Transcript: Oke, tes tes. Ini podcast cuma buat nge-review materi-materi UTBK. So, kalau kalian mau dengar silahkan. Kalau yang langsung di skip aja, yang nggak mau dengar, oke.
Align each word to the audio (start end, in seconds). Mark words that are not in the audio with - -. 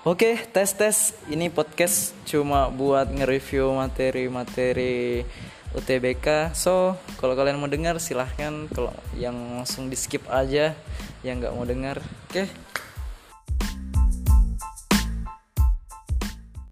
Oke, 0.00 0.40
tes 0.48 0.72
tes. 0.72 1.12
Ini 1.28 1.52
podcast 1.52 2.16
cuma 2.24 2.72
buat 2.72 3.12
nge-review 3.12 3.76
materi-materi 3.76 5.28
UTBK. 5.76 6.56
So, 6.56 6.96
kalau 7.20 7.36
kalian 7.36 7.60
mau 7.60 7.68
dengar 7.68 8.00
silahkan. 8.00 8.64
Kalau 8.72 8.96
yang 9.12 9.36
langsung 9.60 9.92
di 9.92 10.00
skip 10.00 10.24
aja, 10.32 10.72
yang 11.20 11.44
nggak 11.44 11.52
mau 11.52 11.68
dengar, 11.68 12.00
oke. 12.32 12.69